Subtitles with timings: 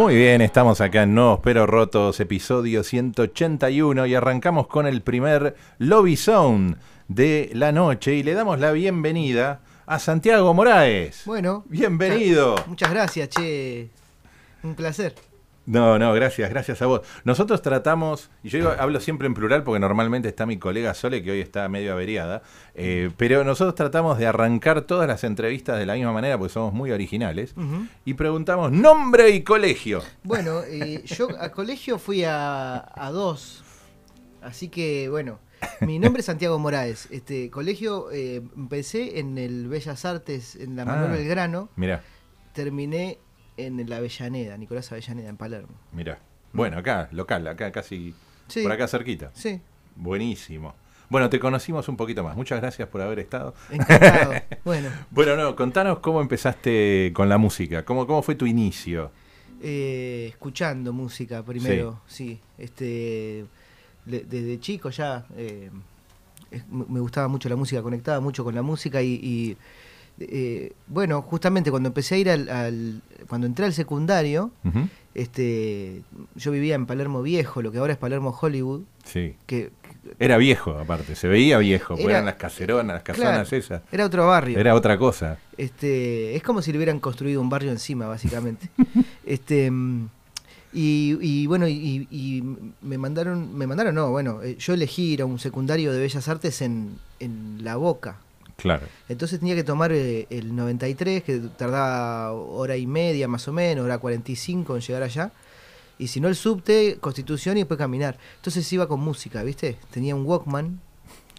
[0.00, 5.56] Muy bien, estamos acá en Nuevos Pero Rotos, episodio 181 y arrancamos con el primer
[5.76, 6.76] Lobby Zone
[7.08, 11.24] de la noche y le damos la bienvenida a Santiago Moraes.
[11.26, 11.64] Bueno.
[11.68, 12.52] Bienvenido.
[12.52, 13.90] Muchas, muchas gracias, che.
[14.62, 15.14] Un placer.
[15.66, 17.02] No, no, gracias, gracias a vos.
[17.24, 21.22] Nosotros tratamos, y yo digo- hablo siempre en plural porque normalmente está mi colega Sole,
[21.22, 22.42] que hoy está medio averiada,
[22.74, 26.72] eh, pero nosotros tratamos de arrancar todas las entrevistas de la misma manera porque somos
[26.72, 27.54] muy originales
[28.04, 30.02] y preguntamos nombre y colegio.
[30.24, 33.62] Bueno, eh, yo a colegio fui a, a dos.
[34.42, 35.38] Así que, bueno.
[35.82, 37.06] Mi nombre es Santiago Moraes.
[37.10, 41.12] Este colegio eh, empecé en el Bellas Artes, en la Manuel Ah.
[41.16, 41.68] Belgrano.
[41.76, 42.02] Mirá,
[42.54, 43.18] Terminé
[43.66, 45.74] en la Avellaneda, Nicolás Avellaneda, en Palermo.
[45.92, 46.18] mirá.
[46.52, 48.14] Bueno, acá, local, acá casi,
[48.48, 48.62] Sí.
[48.62, 49.30] por acá cerquita.
[49.34, 49.60] Sí,
[49.96, 50.74] Buenísimo.
[51.08, 52.36] Bueno, te conocimos un poquito más.
[52.36, 53.54] Muchas gracias por haber estado.
[53.70, 54.32] encantado.
[54.64, 57.84] bueno, Bueno, no, contanos cómo empezaste con la música.
[57.84, 59.10] ¿Cómo, cómo fue tu inicio?
[59.62, 62.40] eh, escuchando música primero, sí.
[62.56, 63.44] Este,
[64.06, 65.70] le- desde chico ya eh,
[66.70, 69.56] me me gustaba mucho la música, conectaba mucho con la música y, y,
[70.20, 74.50] eh, bueno, justamente cuando empecé a ir al, al- cuando entré al secundario,
[75.14, 76.02] este,
[76.36, 79.34] yo vivía en Palermo Viejo, lo que ahora es Palermo Hollywood, Sí.
[79.46, 79.70] que
[80.18, 83.82] Era viejo, aparte, se veía viejo, porque Era- eran las caseronas, las casonas claro, esas.
[83.92, 84.58] era otro barrio.
[84.58, 85.38] Era otra cosa.
[85.56, 88.68] Este, es como si le hubieran construido un barrio encima, básicamente.
[89.26, 89.70] este,
[90.72, 92.42] y, y bueno, y, y
[92.80, 96.28] me mandaron, me mandaron, no, bueno, eh, yo elegí ir a un secundario de Bellas
[96.28, 98.16] Artes en, en La Boca.
[98.60, 98.86] Claro.
[99.08, 103.84] Entonces tenía que tomar eh, el 93, que tardaba hora y media más o menos,
[103.84, 105.32] hora 45 en llegar allá.
[105.98, 108.16] Y si no el subte, Constitución y después caminar.
[108.36, 109.76] Entonces iba con música, ¿viste?
[109.90, 110.80] Tenía un Walkman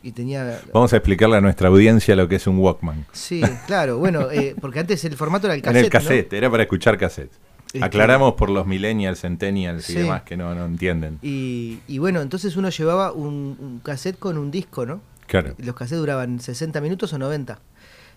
[0.03, 0.61] y tenía...
[0.73, 3.05] Vamos a explicarle a nuestra audiencia lo que es un Walkman.
[3.11, 5.89] Sí, claro, bueno, eh, porque antes el formato era el en cassette, el ¿no?
[5.91, 7.31] cassette, era para escuchar cassette.
[7.73, 9.99] Este- Aclaramos por los millennials, centennials y Sí.
[9.99, 11.17] demás que no, no entienden.
[11.21, 15.01] Y, y bueno, entonces uno llevaba un, un cassette con un disco, ¿no?
[15.31, 15.55] Claro.
[15.57, 17.59] Los cassettes duraban 60 minutos o 90.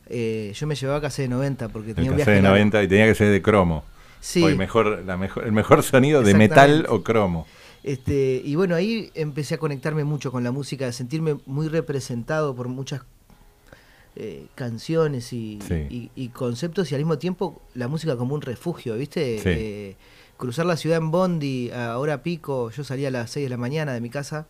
[0.07, 2.57] Eh, yo me llevaba cassette de 90 porque El tenía un viaje de largo.
[2.57, 3.85] 90 y tenía que ser de cromo.
[4.21, 7.47] Sí, Hoy mejor, la mejor, el mejor sonido de metal o cromo.
[7.83, 12.55] este, y bueno, ahí empecé a conectarme mucho con la música, a sentirme muy representado
[12.57, 13.03] por muchas
[14.17, 15.75] eh, canciones y, Sí.
[15.91, 19.39] y- y conceptos y al mismo tiempo la música como un refugio, ¿viste?
[19.39, 19.49] Sí.
[19.49, 19.97] Eh,
[20.37, 23.57] cruzar la ciudad en Bondi a hora pico, yo salía a las 6 de la
[23.57, 24.47] mañana de mi casa,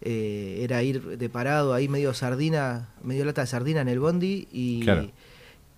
[0.00, 4.46] eh, era ir de parado ahí medio sardina, medio lata de sardina en el Bondi
[4.52, 5.10] y, Claro.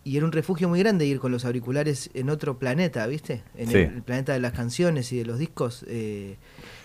[0.05, 3.43] y era un refugio muy grande ir con los auriculares en otro planeta, ¿viste?
[3.57, 3.79] En Sí.
[3.79, 5.85] el, el planeta de las canciones y de los discos.
[5.89, 6.37] eh,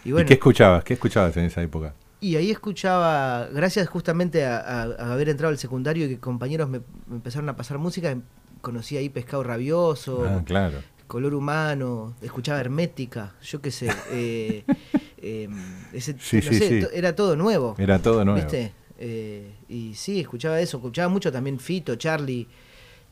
[0.04, 0.84] y ¿Y bueno, qué escuchabas?
[0.84, 1.94] ¿Qué escuchabas en esa época?
[2.22, 6.68] y ahí escuchaba, gracias justamente a, a- a haber entrado al secundario y que compañeros
[6.70, 8.18] me, me empezaron a pasar música,
[8.62, 10.80] conocí ahí Pescado Rabioso, Ah, claro.
[11.08, 13.90] Color Humano, escuchaba Hermética, yo qué sé.
[14.12, 14.64] eh,
[15.22, 15.52] em,
[15.94, 16.88] ese- Sí, no sí, sé, sí.
[16.94, 17.76] Era todo nuevo.
[17.78, 18.42] Era todo nuevo.
[18.42, 18.74] ¿Viste?
[18.98, 22.48] Eh, y sí, escuchaba eso, escuchaba mucho también Fito, Charlie,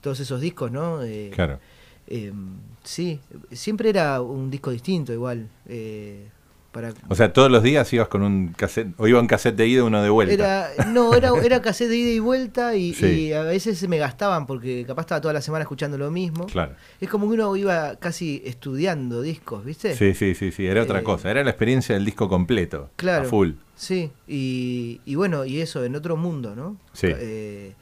[0.02, 1.04] todos esos discos, ¿no?
[1.04, 1.60] Eh, Claro.
[2.08, 2.32] eh,
[2.84, 3.20] sí,
[3.52, 5.50] siempre era un disco distinto igual.
[6.74, 9.68] Para, O sea, todos los días ibas con un cassette, o iba un cassette de
[9.68, 10.34] ida y uno de vuelta.
[10.34, 13.06] era, no, era, era cassette de ida y vuelta y, Sí.
[13.06, 16.48] y a veces se me gastaban porque capaz estaba toda la semana escuchando lo mismo.
[16.48, 16.74] Claro.
[17.00, 19.96] Es como que uno iba casi estudiando discos, ¿viste?
[19.96, 21.32] Sí, sí, sí, sí, era otra Eh, cosa.
[21.32, 22.90] Era la experiencia del disco completo.
[22.98, 23.26] Claro.
[23.26, 23.52] A full.
[23.76, 26.78] Sí, y, y bueno, y eso, en otro mundo, ¿no?
[26.94, 27.08] Sí.
[27.10, 27.74] Eh,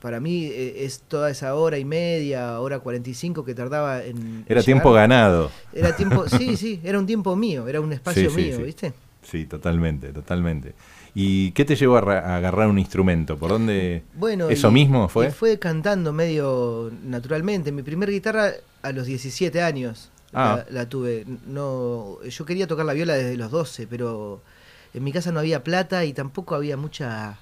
[0.00, 4.44] para mí eh, es toda esa hora y media, hora 45 que tardaba en...
[4.46, 4.64] Era llegar.
[4.64, 5.50] tiempo ganado.
[5.72, 8.62] Era tiempo, sí, sí, era un tiempo mío, era un espacio Sí, mío, sí.
[8.62, 8.92] ¿viste?
[9.22, 10.74] Sí, totalmente, totalmente.
[11.14, 13.36] ¿Y qué te llevó a, ra- a agarrar un instrumento?
[13.38, 14.02] ¿Por dónde?
[14.14, 15.28] Bueno, ¿Eso y- mismo fue?
[15.28, 17.72] y fue cantando medio naturalmente.
[17.72, 18.52] Mi primer guitarra
[18.82, 20.64] a los 17 años Ah.
[20.70, 21.24] la, la tuve.
[21.46, 24.42] No, yo quería tocar la viola desde los 12, pero
[24.92, 27.38] en mi casa no había plata y tampoco había mucha,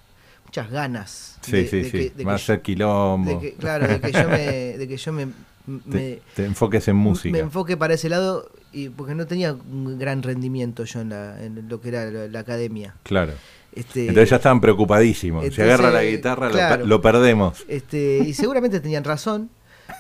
[0.47, 1.39] muchas ganas.
[1.43, 1.91] Sí, de- sí, de sí.
[1.91, 3.31] que- de Va a que ser quilombo.
[3.33, 4.39] yo- de que- claro, de que yo me,
[4.79, 5.27] de que yo me,
[5.67, 7.33] me- te, te enfoques en música.
[7.33, 11.43] me enfoque para ese lado y porque no tenía un gran rendimiento yo en, la,
[11.43, 12.95] en lo que era la, la academia.
[13.03, 13.33] Claro.
[13.73, 15.43] Este, Entonces ya estaban preocupadísimos.
[15.43, 16.87] si entonces, agarra la guitarra, lo per- claro.
[16.87, 17.65] lo, perdemos.
[17.69, 19.51] Este, y seguramente tenían razón,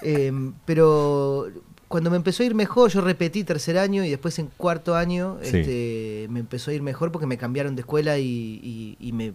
[0.02, 0.32] eh,
[0.64, 1.48] pero
[1.88, 5.38] cuando me empezó a ir mejor, yo repetí tercer año y después en cuarto año
[5.42, 9.32] este, me empezó a ir mejor porque me cambiaron de escuela y, me,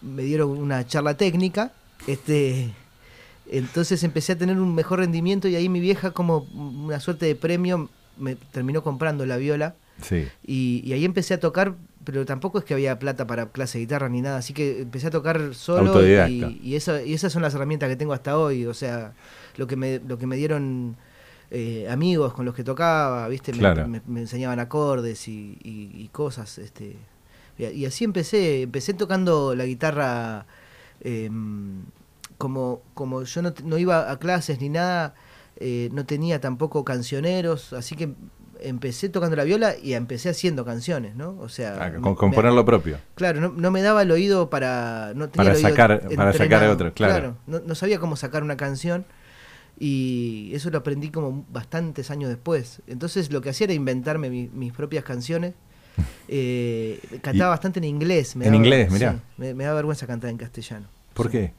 [0.00, 1.72] me dieron una charla técnica.
[2.06, 2.70] Este,
[3.50, 7.34] entonces empecé a tener un mejor rendimiento y ahí mi vieja como una suerte de
[7.34, 9.74] premio me terminó comprando la viola.
[10.46, 11.74] Y, ahí empecé a tocar,
[12.04, 15.08] pero tampoco es que había plata para clase de guitarra ni nada, así que empecé
[15.08, 19.12] a tocar solo y, y, esas son las herramientas que tengo hasta hoy, o sea,
[19.56, 20.96] lo que me, lo que me dieron
[21.50, 23.52] eh, amigos con los que tocaba, ¿viste?
[23.54, 26.96] Me, enseñaban acordes y, cosas, este
[27.58, 30.46] y, así empecé, empecé tocando la guitarra
[31.00, 31.82] em,
[32.38, 35.14] como, como yo no, no, iba a clases ni nada,
[35.56, 38.14] eh, no tenía tampoco cancioneros, así que
[38.60, 41.36] empecé tocando la viola y empecé haciendo canciones, ¿no?
[41.40, 42.98] O sea, ah, con, componer lo propio.
[43.14, 47.36] Claro, no, no, me daba el oído para no para sacar para sacar otro, claro.
[47.46, 49.04] no, no, sabía cómo sacar una canción
[49.78, 52.82] y eso lo aprendí como bastantes años después.
[52.86, 55.54] Entonces lo que hacía era inventarme mis propias canciones.
[56.28, 58.36] Eh, cantaba bastante en inglés.
[58.36, 59.18] en inglés, mirá.
[59.36, 60.86] me, da vergüenza cantar en castellano.
[61.14, 61.52] ¿Por qué?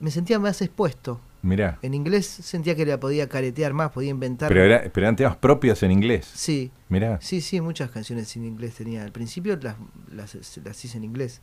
[0.00, 1.20] Me sentía más expuesto.
[1.42, 1.78] Mirá.
[1.82, 4.48] En inglés sentía que la podía caretear más, podía inventar.
[4.48, 6.30] Pero, era, pero eran temas propios en inglés.
[6.32, 6.70] Sí.
[6.88, 7.18] Mirá.
[7.20, 9.02] Sí, sí, muchas canciones en inglés tenía.
[9.02, 9.76] Al principio las,
[10.12, 11.40] las, hice en inglés.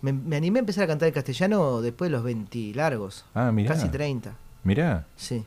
[0.00, 3.24] Me, animé a empezar a cantar en castellano después de los 20 largos.
[3.34, 3.74] Ah, mirá.
[3.74, 4.36] Casi 30.
[4.64, 5.06] Mirá.
[5.16, 5.44] Sí.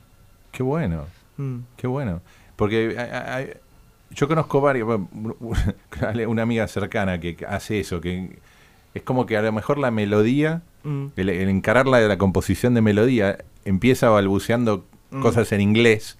[0.52, 1.06] Qué bueno.
[1.38, 1.60] Mm.
[1.78, 2.22] Qué bueno.
[2.56, 2.96] Porque
[4.12, 5.00] yo conozco varios,
[6.28, 8.40] una amiga cercana que hace eso, que
[8.94, 11.08] es como que a lo mejor la melodía, mm.
[11.18, 15.22] el, encararla de la composición de melodía, empieza balbuceando mm.
[15.22, 16.18] cosas en inglés,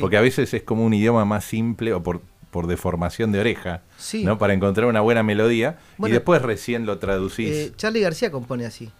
[0.00, 3.82] porque a veces es como un idioma más simple o por, por deformación de oreja,
[4.22, 4.38] ¿no?
[4.38, 7.50] Para encontrar una buena melodía y después recién lo traducís.
[7.50, 8.90] Eh, Charlie García compone así.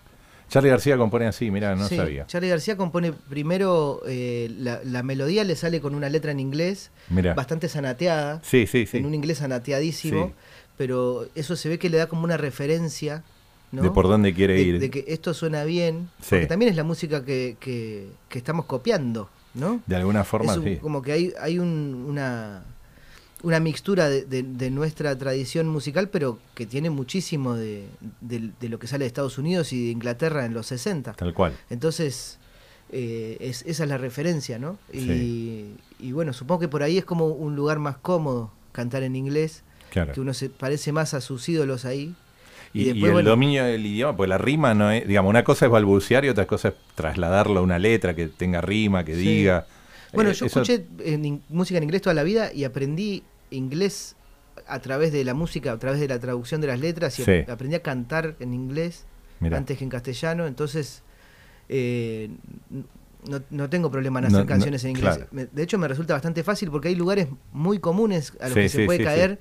[0.55, 2.29] Charlie García compone así, mira, no sabía.
[2.29, 6.93] Charlie García compone primero, eh, la, melodía le sale con una letra en inglés,
[7.35, 8.99] bastante sanateada, sí, sí, sí.
[8.99, 10.33] en un inglés sanateadísimo,
[10.77, 13.25] pero eso se ve que le da como una referencia.
[13.73, 13.83] ¿no?
[13.83, 14.79] De por dónde quiere ir.
[14.79, 19.81] De que esto suena bien, porque también es la música que, que, estamos copiando, ¿no?
[19.89, 20.77] De alguna forma, sí.
[20.77, 22.63] Como que hay, hay un, una
[23.45, 27.87] una mixtura de, nuestra tradición musical, pero que tiene muchísimo de,
[28.63, 31.13] lo que sale de Estados Unidos y de Inglaterra en los 60.
[31.13, 31.53] Tal cual.
[31.69, 32.39] Entonces,
[32.91, 34.79] eh, es, esa es la referencia, ¿no?
[34.93, 39.63] Y, bueno, supongo que por ahí es como un lugar más cómodo cantar en inglés,
[39.91, 42.15] que uno se parece más a sus ídolos ahí.
[42.73, 46.25] Y, el dominio del idioma, pues la rima no es, digamos, una cosa es balbucear
[46.25, 49.67] y otra cosa es trasladarlo a una letra que tenga rima, que diga.
[50.13, 50.87] Bueno, eh, yo escuché
[51.51, 54.17] música en inglés toda la vida y aprendí inglés
[54.67, 57.77] a través de la música, a través de la traducción de las letras, y aprendí
[57.77, 59.07] a cantar en inglés
[59.53, 61.03] antes que en castellano, entonces
[61.69, 62.31] eh,
[63.51, 65.21] no, tengo problema en hacer canciones en inglés.
[65.31, 68.85] De hecho, me resulta bastante fácil porque hay lugares muy comunes a los que se
[68.85, 69.39] puede caer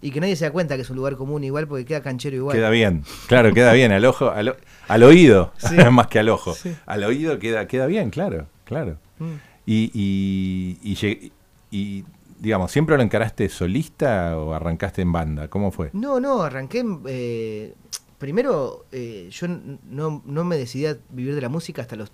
[0.00, 2.36] y que nadie se da cuenta que es un lugar común igual porque queda canchero
[2.36, 2.54] igual.
[2.54, 4.56] Queda bien, claro, queda bien, al ojo, al,
[4.86, 5.52] al oído,
[5.92, 6.54] más que al ojo.
[6.86, 8.98] Al oído queda, queda bien, claro, claro.
[9.18, 9.32] Mm.
[9.66, 11.32] Y, y, y,
[11.70, 12.04] y,
[12.44, 15.48] digamos, ¿siempre lo encaraste solista o arrancaste en banda?
[15.48, 15.90] ¿Cómo fue?
[15.94, 16.84] No, no, arranqué...
[17.06, 17.74] Eh,
[18.18, 22.12] primero, eh, yo no, no, me decidí a vivir de la música hasta los...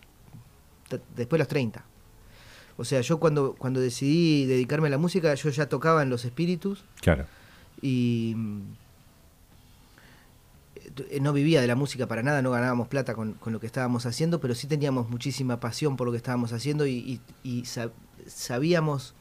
[0.88, 1.84] después de los 30.
[2.76, 6.24] O sea, yo cuando, cuando decidí dedicarme a la música, yo ya tocaba en Los
[6.24, 6.84] Espíritus.
[7.00, 7.26] Claro.
[7.82, 8.36] Y
[11.10, 13.66] eh, no vivía de la música para nada, no ganábamos plata con, con, lo que
[13.66, 17.64] estábamos haciendo, pero sí teníamos muchísima pasión por lo que estábamos haciendo y, y
[18.28, 19.14] sabíamos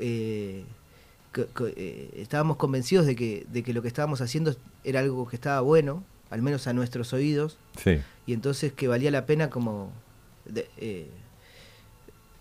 [0.00, 0.64] eh,
[1.76, 5.60] eh, estábamos convencidos de que, de que lo que estábamos haciendo era algo que estaba
[5.60, 7.56] bueno, al menos a nuestros oídos,
[8.26, 9.92] y entonces que valía la pena como
[10.76, 11.08] eh,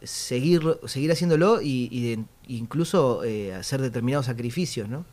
[0.01, 3.22] seguir, seguir haciéndolo y, incluso
[3.56, 5.06] hacer determinados sacrificios, ¿no?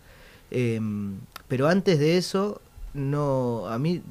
[0.51, 2.63] Em, pero antes de eso,
[2.95, 4.03] no, a mí,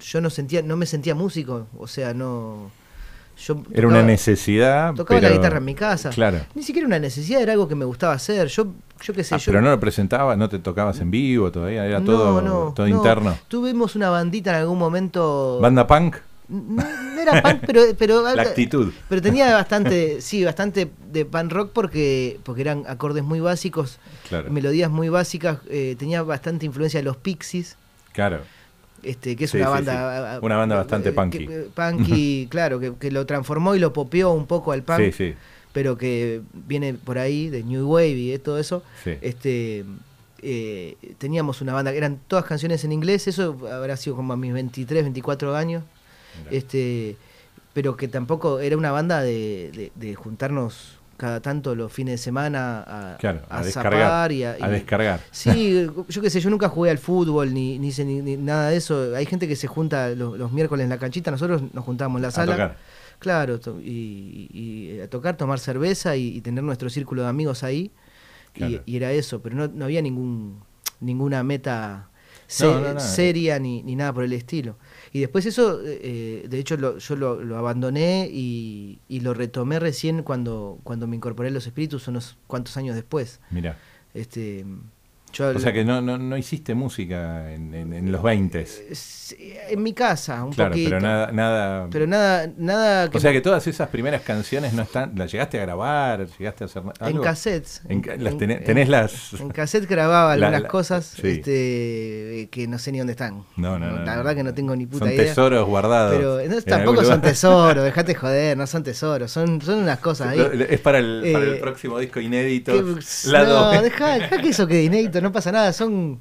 [0.00, 2.70] yo no sentía, no me sentía músico, o sea, no
[3.72, 4.94] era una necesidad.
[4.94, 6.10] Tocaba la guitarra en mi casa.
[6.10, 6.40] Claro.
[6.54, 8.48] Ni siquiera una necesidad, era algo que me gustaba hacer.
[8.48, 8.68] Yo,
[9.02, 9.34] yo qué sé.
[9.34, 12.88] Ah, yo, pero no lo presentaba, no te tocabas en vivo todavía, era todo, todo
[12.88, 13.36] interno.
[13.48, 15.58] Tuvimos una bandita en algún momento.
[15.60, 16.16] ¿Banda punk?
[16.48, 16.82] No,
[17.20, 18.92] era punk, pero, pero la actitud.
[19.08, 23.98] Pero tenía bastante, sí, bastante de punk rock porque, porque eran acordes muy básicos,
[24.50, 27.76] melodías muy básicas, eh, tenía bastante influencia de los Pixies.
[28.12, 28.40] Claro.
[29.02, 31.48] Este, que es una banda una banda bastante eh, punky.
[31.74, 34.98] punky claro que, lo transformó y lo popeó un poco al punk
[35.72, 38.82] pero que viene por ahí de new wave y todo eso.
[39.22, 39.84] Este
[40.42, 44.52] eh, teníamos una banda eran todas canciones en inglés eso habrá sido como a mis
[44.52, 45.82] 23 24 años.
[46.50, 47.16] Este
[47.72, 52.18] pero que tampoco era una banda de, de- de juntarnos cada tanto los fines de
[52.18, 54.32] semana a, Claro, a, a descargar.
[54.32, 55.20] y a, descargar.
[55.30, 58.70] Sí, yo qué sé, yo nunca jugué al fútbol ni, ni, hice ni- ni nada
[58.70, 59.14] de eso.
[59.14, 62.22] Hay gente que se junta los, los miércoles en la canchita, nosotros nos juntábamos en
[62.22, 62.52] la A sala.
[62.52, 62.76] tocar.
[63.18, 67.90] Claro, y, a tocar, tomar cerveza y, tener nuestro círculo de amigos ahí.
[68.54, 68.82] Y- Claro.
[68.86, 70.58] Y, era eso, pero no, no había ningún
[71.00, 72.08] ninguna meta
[72.46, 73.00] se- No, no, no.
[73.00, 74.76] seria ni, ni nada por el estilo.
[75.12, 79.80] Y después eso, eh, de hecho, lo- yo lo, lo abandoné y, y lo retomé
[79.80, 83.40] recién cuando, cuando me incorporé a los espíritus, unos cuantos años después.
[83.50, 83.76] Mira.
[84.14, 84.64] Este,
[85.32, 88.66] yo O sea que no, no, no hiciste música en, en- en los 20.
[88.66, 90.90] Sí, en mi casa, un Claro, poquito.
[90.90, 91.88] pero nada, nada.
[91.90, 95.12] Pero nada, nada que o sea que todas esas primeras canciones no están.
[95.16, 96.26] ¿Las llegaste a grabar?
[96.38, 97.22] ¿Llegaste a hacer na- en algo?
[97.22, 97.82] cassettes.
[97.88, 99.32] En las En- tenés, en- tenés las.
[99.34, 101.28] En cassette grababa algunas la- cosas sí.
[101.28, 103.44] este, que no sé ni dónde están.
[103.56, 105.24] No, no, no, La verdad que no tengo ni puta Son idea.
[105.24, 106.16] tesoros guardados.
[106.16, 110.40] Pero tampoco son tesoros, dejate joder, no son tesoros, son, son unas cosas ahí.
[110.68, 112.72] Es para el, para el Eh, próximo disco inédito.
[112.72, 116.20] que- lado no, deja, deja que eso quede inédito, no pasa nada, son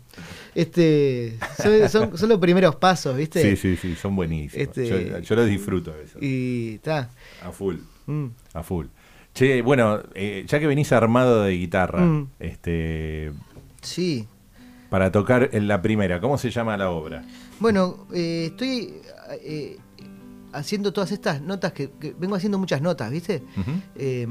[0.56, 3.42] este son, son, son los primeros pasos, ¿viste?
[3.42, 4.68] Sí, sí, sí, son buenísimos.
[4.68, 6.18] Este- Yo, yo los disfruto eso.
[6.22, 7.10] Y está.
[7.44, 7.76] A full.
[8.08, 8.26] mm.
[8.54, 8.88] A full.
[9.34, 12.28] Che, bueno, eh, ya que venís armado de guitarra, Mm.
[12.40, 13.32] este,
[13.82, 14.28] Sí.
[14.90, 17.24] para tocar en la primera, ¿cómo se llama la obra?
[17.60, 18.96] Bueno, eh, estoy
[19.44, 19.78] eh,
[20.52, 23.44] haciendo todas estas notas que, que vengo haciendo muchas notas, ¿viste?
[23.96, 24.26] Eh,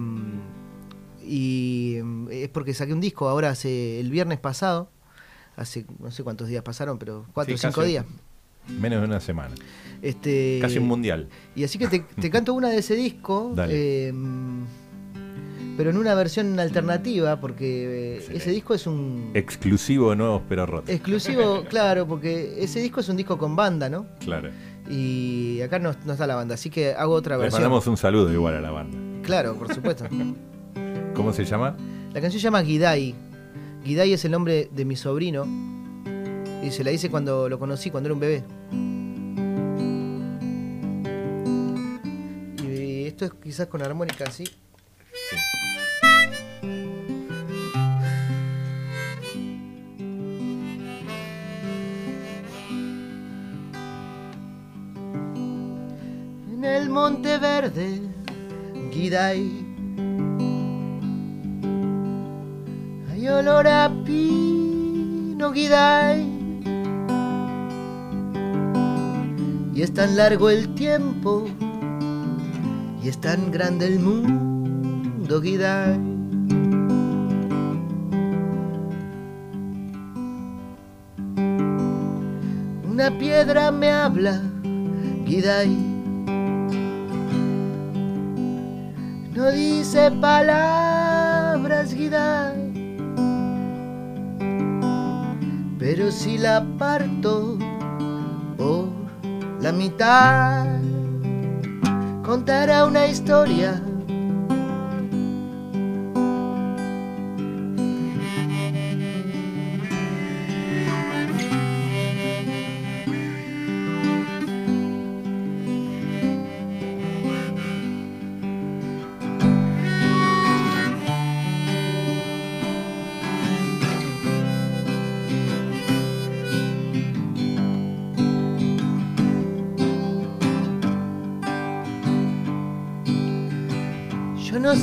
[1.29, 1.97] y
[2.31, 4.91] eh, es porque saqué un disco ahora hace el viernes pasado,
[5.57, 8.05] hace no sé cuántos días pasaron, pero cuatro Sí, o cinco días.
[8.81, 9.55] Menos de una semana.
[10.03, 11.29] Este, Casi un mundial.
[11.57, 13.73] Y así que te, te canto una de ese disco, Dale.
[14.09, 14.13] eh,
[15.77, 18.43] pero en una versión alternativa, porque eh, Excelente.
[18.43, 20.91] ese disco es un Exclusivo Nuevos Pero Rotos.
[20.91, 24.07] exclusivo, claro, porque ese disco es un disco con banda, ¿no?
[24.21, 24.51] Claro.
[24.91, 27.63] Y acá no, no está la banda, así que hago otra Les versión.
[27.63, 28.99] mandamos un saludo igual a la banda.
[29.23, 30.05] Claro, por supuesto.
[31.19, 31.77] ¿Cómo se llama?
[32.15, 33.13] La canción se llama Guidai.
[33.85, 35.47] Guidai es el nombre de mi sobrino.
[36.63, 38.45] Y se la hice cuando lo conocí, cuando era un bebé.
[42.63, 44.45] Y esto es quizás con armónica así.
[56.53, 58.03] En el monte verde,
[58.93, 59.68] Guidai.
[63.31, 64.39] Olor a pino.
[69.75, 71.47] Y es tan largo el tiempo,
[73.03, 75.99] y es tan grande el mundo, Guidai.
[82.91, 84.43] Una piedra me habla,
[85.27, 85.77] Guidai.
[89.35, 92.68] No dice palabras, Guidai.
[95.79, 97.57] Pero si la parto
[98.57, 98.89] por
[99.61, 100.67] la mitad,
[102.25, 103.81] contará una historia.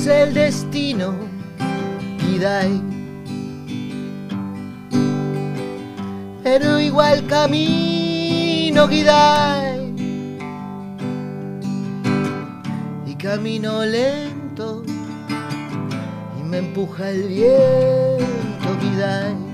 [0.02, 1.14] Sé el destino,
[2.20, 2.80] Kidai.
[6.44, 9.92] Pero igual camino, Kidai.
[13.06, 14.84] Y camino lento.
[16.38, 19.45] Y me empuja el viento, Kidai.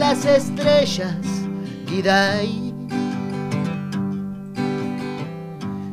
[0.00, 1.14] Las estrellas,
[1.86, 2.72] Kidai.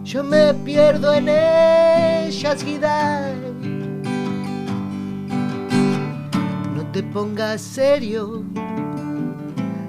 [0.05, 3.35] Yo me pierdo en ellas, Kidai.
[6.73, 8.43] No te pongas serio,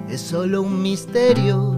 [0.09, 1.68] es solo un misterio.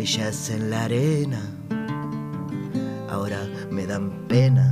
[0.00, 1.42] Huellas en la arena,
[3.10, 4.64] ahora me dan pena.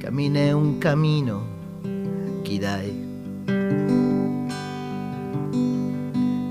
[0.00, 1.42] Caminé un camino,
[2.42, 2.92] Kidai,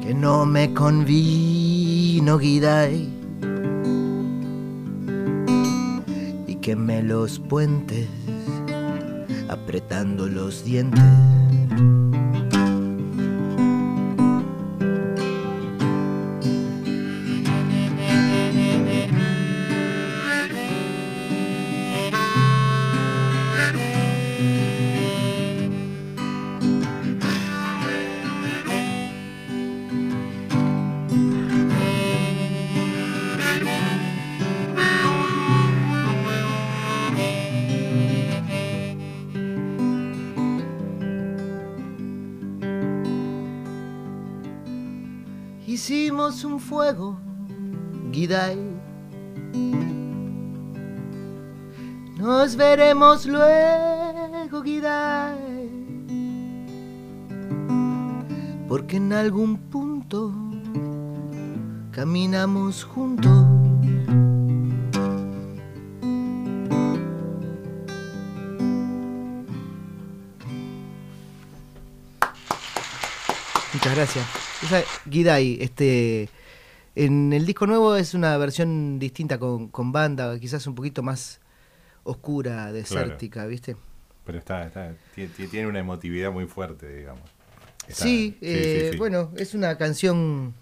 [0.02, 3.10] que no me convino, Kidai,
[6.47, 8.08] y quemé los puentes
[9.74, 11.02] apretando los dientes.
[52.93, 55.67] Nos veremos luego, Gidai.
[58.67, 60.32] Porque en algún punto
[61.89, 63.32] caminamos juntos.
[73.73, 74.25] Muchas gracias.
[74.62, 76.29] Esa Gidai, este,
[76.93, 81.39] en el disco nuevo es una versión distinta con banda, quizás un poquito más
[82.04, 83.76] oscura, desértica, ¿viste?
[84.26, 87.24] Pero está, está, tie- tie- tiene una emotividad muy fuerte, digamos.
[87.88, 90.54] Está- Sí, eh, bueno, es una canción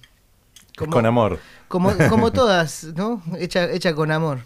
[0.79, 1.39] Es con amor.
[1.67, 3.21] Como, como todas, ¿no?
[3.37, 4.39] Hecha, hecha con amor.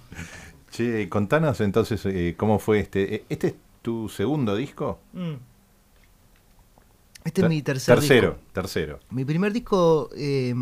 [0.71, 3.15] Che, contanos entonces eh, cómo fue este.
[3.15, 4.99] eh, ¿Este es tu segundo disco?
[7.23, 8.43] Este es mi tercer Tercero, disco.
[8.53, 8.99] tercero.
[9.10, 10.53] Mi primer disco eh,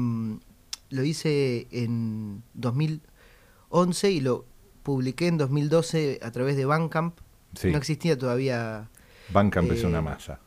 [0.92, 4.46] lo hice en 2011 y lo
[4.84, 7.18] publiqué en 2012 a través de Bandcamp.
[7.56, 7.72] Sí.
[7.72, 8.90] No existía todavía.
[9.32, 10.40] Bandcamp es eh, una masa.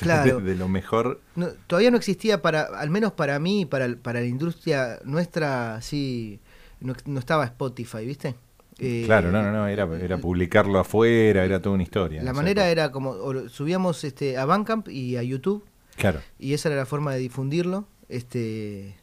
[0.00, 0.38] claro.
[0.40, 1.20] De, de lo mejor.
[1.34, 6.40] no- todavía no existía para, al menos para mí, para, para la industria nuestra, sí,
[6.80, 8.34] no, no estaba Spotify, ¿viste?
[8.78, 9.66] Eh, Claro, no, no, no.
[9.68, 12.22] Era, era publicarlo afuera, era toda una historia.
[12.22, 15.64] La manera era como, subíamos este, a Bandcamp y a YouTube,
[15.96, 16.20] Claro.
[16.38, 18.94] y esa era la forma de difundirlo, este,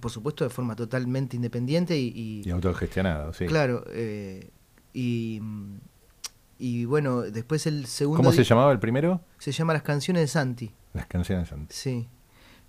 [0.00, 3.46] por supuesto de forma totalmente independiente y, y- Y autogestionado, sí.
[3.46, 4.50] claro, eh,
[4.92, 5.40] y,
[6.58, 9.20] y bueno, después el segundo ¿Cómo se llamaba el primero?
[9.38, 11.66] se llama Las canciones de Santi, Las canciones son.
[11.70, 12.08] sí,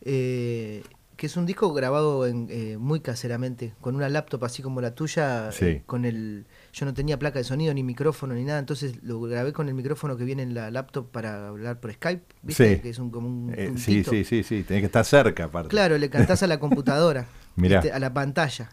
[0.04, 0.84] Eh,
[1.22, 4.96] que es un disco grabado en, eh, muy caseramente, con una laptop así como la
[4.96, 5.66] tuya, Sí.
[5.66, 9.22] eh, con el, yo no tenía placa de sonido ni micrófono ni nada, entonces lo
[9.22, 12.78] grabé con el micrófono que viene en la laptop para hablar por Skype, ¿viste?
[12.78, 12.82] Sí.
[12.82, 14.64] Que es un, como un, Eh, sí, sí, sí, sí.
[14.64, 15.70] Tenés que estar cerca, aparte.
[15.70, 17.82] Claro, le cantás a la computadora, Mirá.
[17.94, 18.72] a la pantalla.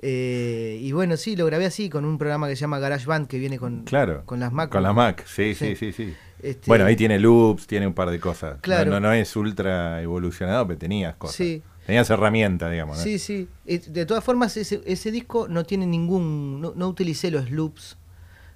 [0.00, 3.38] Eh, y bueno, sí, lo grabé así con un programa que se llama GarageBand que
[3.38, 4.24] viene con, Claro.
[4.26, 4.70] con las Mac.
[4.70, 5.76] Con las Mac, sí, Sí.
[5.76, 6.14] sí, sí.
[6.42, 8.56] Este, Bueno, ahí tiene loops, tiene un par de cosas.
[8.56, 8.90] No- Claro.
[8.90, 11.36] No, no, es ultra evolucionado, pero tenías cosas.
[11.36, 11.62] Sí.
[11.86, 12.98] Tenías herramientas, digamos.
[12.98, 13.02] ¿no?
[13.04, 13.48] Sí, sí.
[13.64, 16.60] De todas formas, ese, ese disco no tiene ningún.
[16.60, 17.96] No, no utilicé los loops,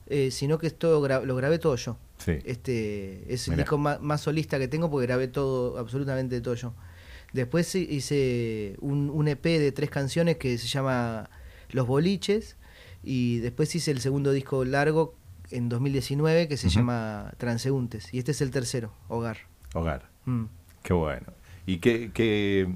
[0.07, 1.97] eh, sino que es todo gra- lo grabé todo yo.
[2.19, 2.39] Sí.
[2.45, 6.75] Este es el disco más, más solista que tengo porque grabé todo, absolutamente todo yo.
[7.33, 11.31] Después hi- hice un, un EP de tres canciones que se llama
[11.71, 12.57] Los Boliches.
[13.03, 15.15] Y después hice el segundo disco largo
[15.51, 18.13] en 2019 que se llama Transeúntes.
[18.13, 19.39] Y este es el tercero, Hogar.
[19.73, 20.11] Hogar.
[20.27, 20.45] Mm.
[20.83, 21.27] Qué bueno.
[21.65, 22.69] ¿Y qué, qué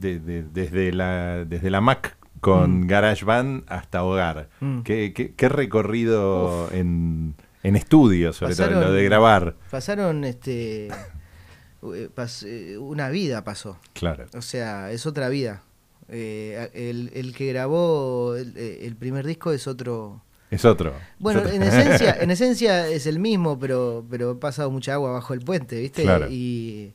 [0.00, 2.86] de- de- desde, la, desde la Mac con Mm.
[2.86, 4.48] GarageBand hasta Hogar?
[4.60, 4.80] Mm.
[4.82, 9.56] ¿Qué, qué, qué recorrido en, en estudio, sobre todo, en lo de grabar?
[9.70, 13.78] Pasaron este eh, pas- eh, una vida pasó.
[13.94, 14.26] Claro.
[14.34, 15.62] O sea, es otra vida.
[16.08, 20.22] Eh, el, el que grabó el, eh, el primer disco es otro.
[20.50, 20.92] Es otro.
[21.18, 21.56] Bueno, Es otro.
[21.56, 25.40] en esencia, en esencia es el mismo, pero, pero ha pasado mucha agua bajo el
[25.40, 26.02] puente, ¿viste?
[26.04, 26.28] Claro.
[26.30, 26.92] Y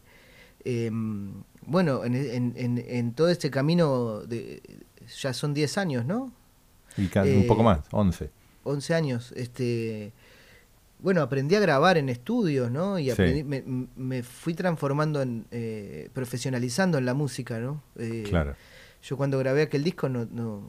[0.64, 1.34] em,
[1.65, 4.62] bueno, en, en- en- en todo este camino de,
[5.21, 6.32] ya son 10 años, ¿no?
[6.97, 8.30] Y eh, un poco más, 11.
[8.63, 10.13] 11 años, este
[11.00, 13.00] bueno, aprendí a grabar en estudios, ¿no?
[13.00, 13.10] Y Sí.
[13.12, 13.63] aprendí- me,
[13.95, 17.82] me fui transformando en, eh, profesionalizando en la música, ¿no?
[17.97, 18.56] Eh, Claro.
[19.02, 20.62] Yo cuando grabé aquel disco no, no,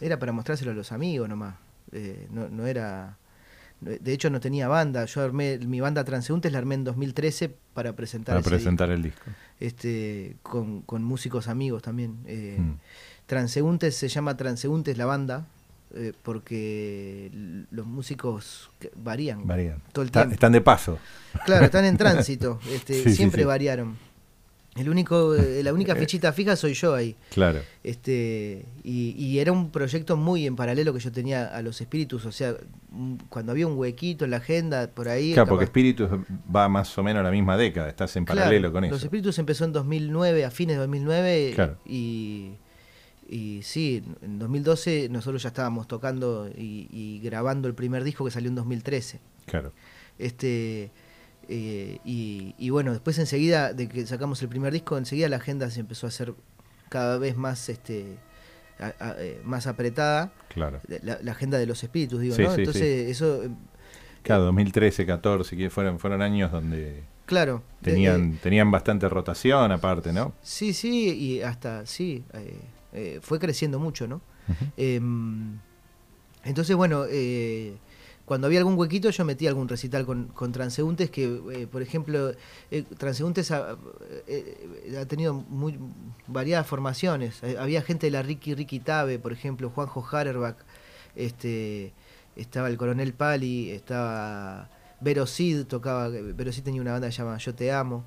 [0.00, 1.56] era para mostrárselo a los amigos nomás.
[1.92, 3.18] Eh, no, no era
[3.80, 5.04] de hecho, no tenía banda.
[5.04, 9.22] Yo armé mi banda Transeúntes, la armé en 2013 para presentar, para presentar el disco.
[9.60, 12.18] Este, con, con músicos amigos también.
[12.26, 12.78] Eh, Mm.
[13.26, 15.46] Transeúntes se llama Transeúntes la banda
[15.94, 17.30] eh, porque
[17.70, 19.82] los músicos varían Varían.
[19.92, 20.34] todo el Está- tiempo.
[20.34, 20.98] están de paso.
[21.44, 22.58] Claro, están en tránsito.
[22.70, 23.46] Este, Sí, sí, siempre sí.
[23.46, 23.96] variaron.
[24.78, 27.16] El único, eh, la única fichita fija soy yo ahí.
[27.30, 27.60] Claro.
[27.82, 32.24] Este, y, y era un proyecto muy en paralelo que yo tenía a los espíritus,
[32.26, 32.54] o sea,
[33.28, 35.32] cuando había un huequito en la agenda por ahí.
[35.34, 36.08] Claro, porque Espíritus
[36.54, 39.06] va más o menos a la misma década, estás en Claro, paralelo con Los eso.
[39.06, 41.76] espíritus empezó en 2009, a fines de 2009, Claro.
[41.86, 42.52] y,
[43.28, 48.30] y sí, en 2012 nosotros ya estábamos tocando y, y grabando el primer disco que
[48.30, 49.20] salió en 2013.
[49.46, 49.72] Claro.
[50.18, 50.90] Este,
[51.48, 55.70] eh, y, y bueno, después enseguida de que sacamos el primer disco, enseguida la agenda
[55.70, 56.34] se empezó a hacer
[56.88, 58.16] cada vez más, este,
[58.78, 60.32] a- a- eh, más apretada.
[60.48, 60.80] Claro.
[61.02, 62.50] La, la agenda de los espíritus, digo, Sí, ¿no?
[62.54, 63.50] sí, Entonces, eso, eh,
[64.22, 67.62] Claro, 2013, 14, que fueron, fueron años donde claro.
[67.80, 70.34] tenían, tenían bastante rotación aparte, ¿no?
[70.42, 72.24] sí, sí, y hasta, sí,
[73.22, 74.20] fue creciendo mucho, ¿no?
[74.76, 75.58] Em,
[76.44, 77.76] entonces, bueno, eh,
[78.28, 82.32] cuando había algún huequito yo metía algún recital con, transeúntes que, eh, por ejemplo,
[82.70, 83.78] eh, transeúntes ha,
[84.26, 85.78] eh, tenido muy
[86.26, 87.42] variadas formaciones.
[87.42, 90.56] Eh, había gente de la Ricky Ricky Tabe, por ejemplo, Juanjo Harerbach,
[91.16, 91.94] este,
[92.36, 94.68] estaba el Coronel Pali, estaba
[95.00, 98.04] Vero Cid, tocaba, Vero Cid tenía una banda que se llama Yo Te Amo,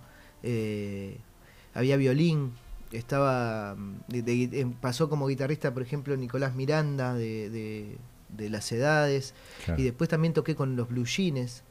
[1.73, 2.51] había violín,
[2.91, 7.97] estaba mm, pasó como guitarrista, por ejemplo, Nicolás Miranda de-
[8.37, 9.33] de Las Edades,
[9.65, 9.81] Claro.
[9.81, 11.63] y después también toqué con los Blue Jeans,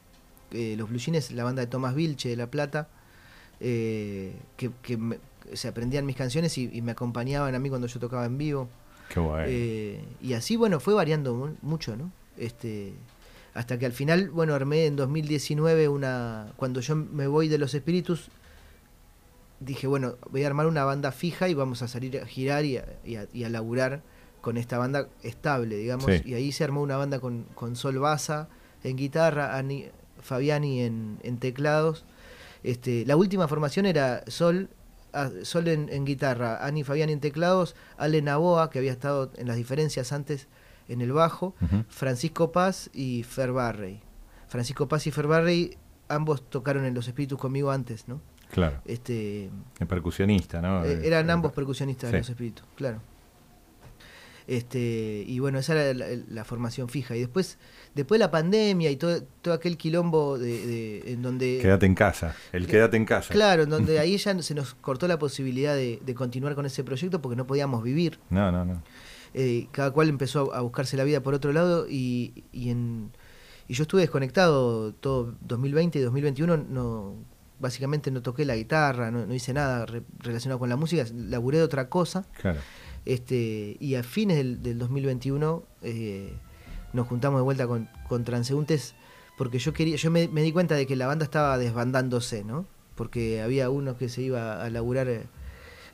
[0.53, 2.89] eh, los Blue Jeans, la banda de Tomás Vilche de La Plata,
[3.61, 5.19] eh, que, que me-
[5.55, 8.69] se aprendían mis canciones y, y me acompañaban a mí cuando yo tocaba en vivo.
[9.13, 9.45] Qué bueno.
[9.49, 12.13] Eh, y así, bueno, fue variando mu- mucho, ¿no?
[12.39, 12.93] Este,
[13.55, 16.53] hasta que al final, bueno, armé en 2019 una...
[16.57, 18.29] Cuando yo me voy de los espíritus,
[19.59, 22.77] dije, bueno, voy a armar una banda fija y vamos a salir a girar y
[22.79, 24.03] a, y a- y a laburar
[24.41, 26.07] con esta banda estable, digamos.
[26.07, 26.23] Sí.
[26.25, 28.49] Y ahí se armó una banda con, con Sol Baza
[28.83, 29.87] en guitarra, Ani,
[30.21, 32.05] Fabiani en, en teclados.
[32.63, 34.69] Este, la última formación era Sol,
[35.13, 39.47] ah, Sol en, en guitarra, Ani Fabiani en teclados, Ale Naboa, que había estado en
[39.47, 40.49] las diferencias antes
[40.89, 41.55] en el bajo.
[41.89, 44.01] Francisco Paz y Fer Barrey.
[44.49, 45.77] Francisco Paz y Fer Barrey,
[46.09, 48.21] ambos tocaron en Los Espíritus conmigo antes, ¿no?
[48.51, 48.81] Claro.
[48.85, 49.49] Este,
[49.79, 50.85] El percusionista, ¿no?
[50.85, 52.21] eh, eran ambos percusionistas de sí.
[52.23, 53.01] Los Espíritus, claro.
[54.51, 57.15] Este, y bueno, esa era la, la formación fija.
[57.15, 57.57] Y después,
[57.95, 61.61] después de la pandemia y todo, todo aquel quilombo de, de- en donde...
[61.63, 62.35] Quédate en casa.
[62.53, 63.33] El quédate en casa.
[63.33, 66.83] Claro, en donde ahí ya se nos cortó la posibilidad de, de continuar con ese
[66.83, 68.19] proyecto porque no podíamos vivir.
[68.29, 68.83] No, no, no.
[69.35, 73.13] Eh, cada cual empezó a, a buscarse la vida por otro lado y, y, en,
[73.69, 76.57] y yo estuve desconectado todo 2020 y 2021.
[76.57, 77.15] No,
[77.61, 81.59] básicamente no toqué la guitarra, no, no hice nada re- relacionado con la música, laburé
[81.59, 82.25] de otra cosa.
[82.41, 82.59] Claro.
[83.07, 86.33] Este, y a fines del, del 2021 eh,
[86.93, 88.95] nos juntamos de vuelta con, con transeúntes
[89.39, 92.67] porque yo quería, yo me, me di cuenta de que la banda estaba desbandándose, ¿no?
[92.95, 95.23] Porque había uno que se iba a laburar, eh,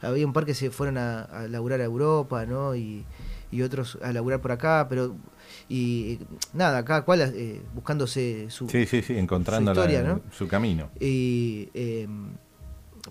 [0.03, 2.75] había un par que se fueron a, a laburar a Europa, ¿no?
[2.75, 3.05] Y,
[3.53, 5.15] y otros a laburar por acá, pero
[5.69, 10.09] y eh, nada, cada cual eh, buscándose su, Sí, sí, sí, encontrando Su historia, la-
[10.15, 10.21] ¿no?
[10.33, 10.91] su camino.
[10.99, 12.09] y, eh,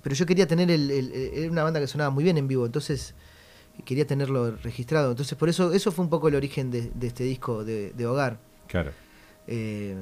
[0.04, 2.66] pero yo quería tener el, el- el- una banda que sonaba muy bien en vivo,
[2.66, 3.16] entonces
[3.84, 5.12] quería tenerlo registrado.
[5.12, 8.06] Entonces por eso eso fue un poco el origen de, de este disco de, de
[8.08, 8.40] Hogar.
[8.68, 8.92] Claro.
[9.48, 9.96] Eh,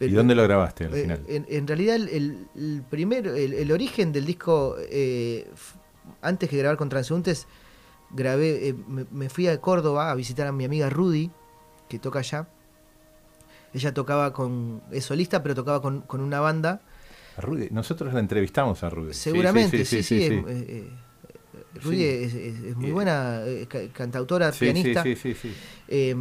[0.00, 1.20] ¿Y dónde lo grabaste al eh, final?
[1.28, 5.48] En, en realidad el, el- el primero, el, el origen del disco, eh,
[6.20, 7.46] antes que grabar con Transeúntes,
[8.10, 11.30] grabé, eh, me, me fui a Córdoba a visitar a mi amiga Rudy,
[11.88, 12.48] que toca allá.
[13.72, 16.82] Ella tocaba con, es solista, pero tocaba con, con una banda.
[17.36, 17.68] A Rudy.
[17.70, 19.14] Nosotros la entrevistamos a Rudy.
[19.14, 20.20] Seguramente, sí, sí.
[20.20, 20.44] sí, sí.
[20.48, 20.90] eh,
[21.82, 22.04] Rudy Sí.
[22.68, 25.02] es, muy Eh, buena eh, ca- cantautora, pianista.
[25.02, 25.52] Sí, sí, sí.
[25.88, 26.14] Eh,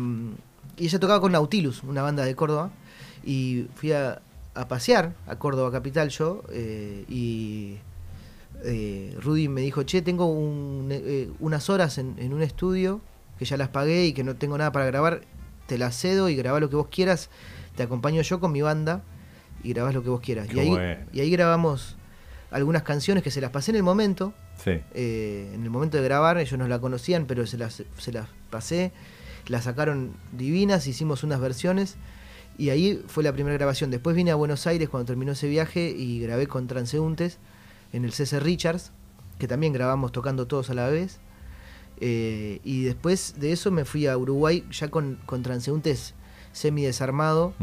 [0.78, 2.72] y ella tocaba con Nautilus, una banda de Córdoba.
[3.24, 4.22] Y fui a,
[4.56, 6.44] a pasear a Córdoba Capital yo.
[6.52, 7.78] eh, y
[8.64, 13.02] eh, Rudy me dijo, che, tengo un, unas horas en, en un estudio
[13.40, 15.22] que ya las pagué y que no tengo nada para grabar.
[15.68, 17.30] Te las cedo y grabá lo que vos quieras.
[17.76, 19.04] Te acompaño yo con mi banda
[19.64, 20.48] y grabás lo que vos quieras.
[20.54, 21.06] Y ahí, bueno.
[21.14, 21.96] y ahí grabamos
[22.52, 24.34] algunas canciones que se las pasé en el momento.
[24.58, 24.82] Sí.
[24.94, 28.28] Eh, en el momento de grabar, ellos no la conocían, pero se las, se las
[28.50, 28.92] pasé,
[29.48, 31.98] las sacaron divinas, hicimos unas versiones
[32.58, 33.90] y ahí fue la primera grabación.
[33.90, 37.40] Después vine a Buenos Aires cuando terminó ese viaje y grabé con Transeúntes
[37.94, 38.92] en el CC Richards,
[39.40, 41.20] que también grabamos tocando todos a la vez.
[42.00, 46.16] Eh, y después de eso me fui a Uruguay ya con, con transeúntes
[46.52, 47.54] semi desarmado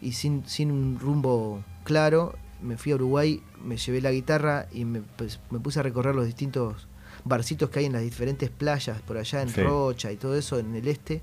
[0.00, 2.34] y sin, sin un rumbo claro.
[2.64, 6.14] Me fui a Uruguay, me llevé la guitarra y me, pues, me puse a recorrer
[6.14, 6.88] los distintos
[7.24, 9.62] barcitos que hay en las diferentes playas por allá en Sí.
[9.62, 11.22] Rocha y todo eso en el este.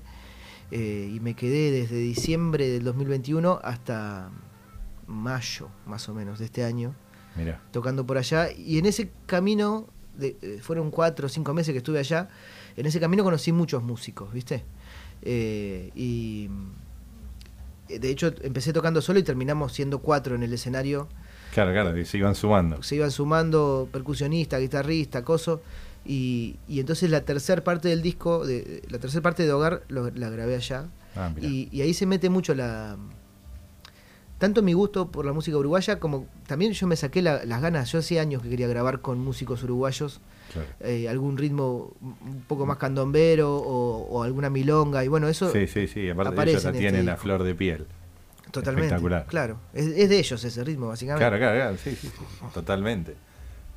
[0.70, 4.30] Eh, y me quedé desde diciembre del 2021 hasta
[5.06, 6.94] mayo, más o menos, de este año,
[7.36, 7.60] Mira.
[7.72, 8.50] tocando por allá.
[8.52, 12.28] Y en ese camino, de- eh, fueron cuatro o cinco meses que estuve allá,
[12.76, 14.64] en ese camino conocí muchos músicos, ¿viste?
[15.22, 16.48] Eh, y
[17.88, 21.08] de hecho empecé tocando solo y terminamos siendo cuatro en el escenario.
[21.52, 22.82] Claro, claro, y se iban sumando.
[22.82, 25.60] Se iban sumando percusionista, guitarrista, coso.
[26.04, 30.10] Y, y entonces la tercera parte del disco, de, la tercera parte de Hogar, lo-
[30.10, 30.86] la grabé allá.
[31.14, 31.30] Ah.
[31.40, 32.96] Y, y ahí se mete mucho la.
[34.38, 37.92] Tanto mi gusto por la música uruguaya, como también yo me saqué la- las ganas.
[37.92, 40.20] Yo hace años que quería grabar con músicos uruguayos
[40.52, 40.68] Claro.
[40.80, 45.04] eh, algún ritmo un poco más candombero o, o alguna milonga.
[45.04, 46.08] Y bueno, eso Sí, sí, sí.
[46.10, 47.22] Aparte ellos la en este tienen a disco.
[47.22, 47.86] flor de piel.
[48.52, 48.86] Totalmente.
[48.86, 49.26] espectacular.
[49.26, 51.20] Claro, es, es de ellos ese ritmo, básicamente.
[51.20, 53.16] Claro, claro, claro, sí, sí, sí, totalmente.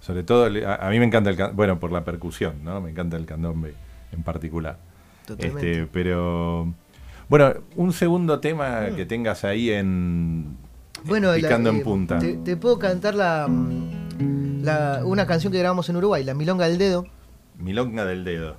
[0.02, 2.80] Sobre todo, a, a mí me encanta el bueno, por la percusión, ¿no?
[2.82, 3.74] Me encanta el candombe
[4.12, 4.78] en particular.
[5.26, 5.72] Totalmente.
[5.72, 6.72] Este, pero
[7.28, 10.56] bueno, un segundo tema que tengas ahí en
[11.06, 12.20] Bueno, la- picando en eh, punta.
[12.20, 16.68] Te, te puedo cantar la, mm, la- una canción que grabamos en Uruguay, La Milonga
[16.68, 17.08] del Dedo.
[17.58, 18.58] Milonga del dedo.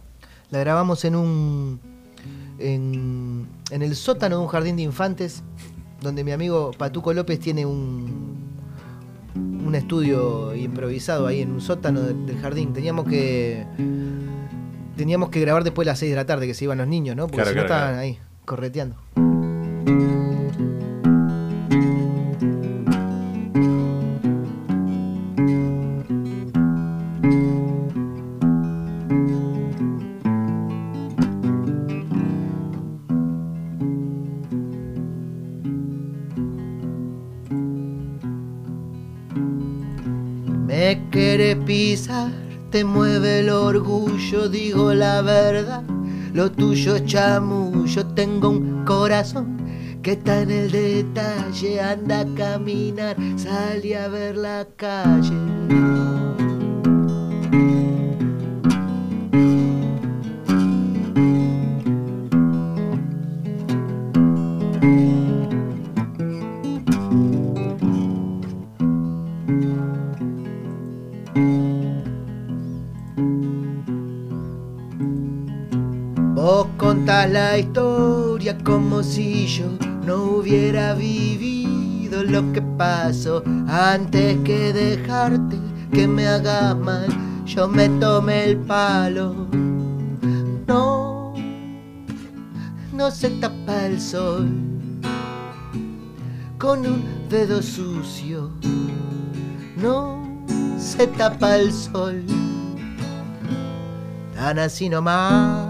[0.50, 1.80] La grabamos en un.
[2.58, 5.42] En, en el sótano de un jardín de infantes,
[6.00, 8.36] donde mi amigo Patuco López tiene un.
[9.36, 12.72] Un estudio improvisado ahí en un sótano de- del jardín.
[12.72, 13.66] Teníamos que.
[14.96, 17.16] Teníamos que grabar después de las 6 de la tarde, que se iban los niños,
[17.16, 17.24] ¿no?
[17.26, 17.98] Porque Claro, si no estaban claro.
[18.00, 18.96] ahí, correteando.
[46.36, 49.56] Lo tuyo es chamullo, tengo un corazón
[50.02, 51.80] que está en el detalle.
[51.80, 56.25] Anda a caminar, sale a ver la calle.
[83.68, 85.56] Antes que dejarte
[85.92, 87.06] que me haga mal.
[87.44, 89.46] Yo me tomé el palo.
[90.66, 91.34] No,
[92.92, 94.48] no se tapa el sol
[96.58, 98.50] con un dedo sucio.
[99.76, 100.44] No
[100.78, 102.24] se tapa el sol
[104.36, 105.65] tan así nomás.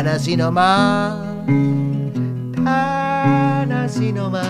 [0.00, 1.14] Tan así nomás,
[2.64, 4.46] tan así nomás,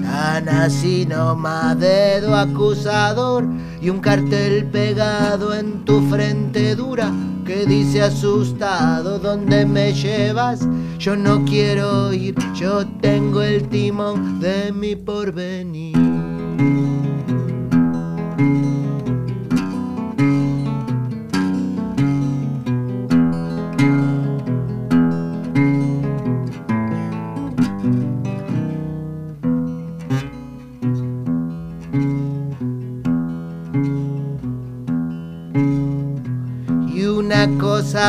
[0.00, 3.48] tan así nomás, dedo acusador
[3.82, 7.10] y un cartel pegado en tu frente dura
[7.44, 10.60] que dice asustado, ¿dónde me llevas?
[11.00, 16.07] Yo no quiero ir, yo tengo el timón de mi porvenir.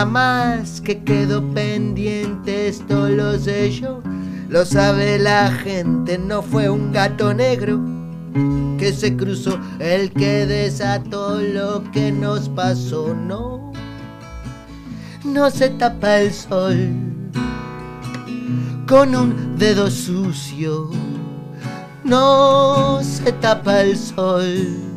[0.05, 4.01] Más que quedó pendiente, esto lo sé yo,
[4.49, 7.79] lo sabe la gente, no fue un gato negro
[8.77, 13.71] que se cruzó el que desató lo que nos pasó, no,
[15.23, 16.89] no se tapa el sol
[18.87, 20.89] con un dedo sucio,
[22.03, 24.89] no se tapa el sol